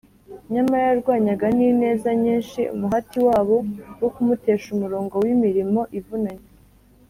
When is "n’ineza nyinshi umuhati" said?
1.57-3.17